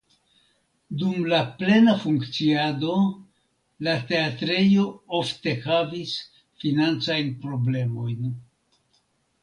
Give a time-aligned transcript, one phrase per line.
[1.01, 2.95] Dum la plena funkciado
[3.89, 4.89] la teatrejo
[5.21, 6.19] ofte havis
[6.65, 8.37] financajn problemojn.